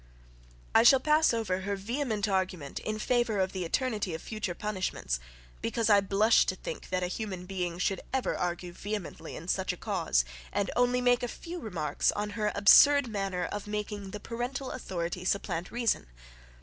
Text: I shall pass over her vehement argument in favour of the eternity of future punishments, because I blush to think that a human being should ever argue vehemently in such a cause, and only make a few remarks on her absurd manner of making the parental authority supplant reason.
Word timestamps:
I 0.73 0.81
shall 0.81 0.99
pass 0.99 1.31
over 1.31 1.59
her 1.59 1.75
vehement 1.75 2.27
argument 2.27 2.79
in 2.79 2.97
favour 2.97 3.37
of 3.39 3.51
the 3.51 3.63
eternity 3.63 4.15
of 4.15 4.21
future 4.23 4.55
punishments, 4.55 5.19
because 5.61 5.91
I 5.91 6.01
blush 6.01 6.43
to 6.47 6.55
think 6.55 6.89
that 6.89 7.03
a 7.03 7.07
human 7.07 7.45
being 7.45 7.77
should 7.77 8.01
ever 8.11 8.35
argue 8.35 8.71
vehemently 8.73 9.35
in 9.35 9.47
such 9.47 9.71
a 9.71 9.77
cause, 9.77 10.25
and 10.51 10.71
only 10.75 11.01
make 11.01 11.21
a 11.21 11.27
few 11.27 11.59
remarks 11.59 12.11
on 12.13 12.31
her 12.31 12.51
absurd 12.55 13.09
manner 13.09 13.45
of 13.45 13.67
making 13.67 14.09
the 14.09 14.19
parental 14.19 14.71
authority 14.71 15.23
supplant 15.23 15.69
reason. 15.69 16.07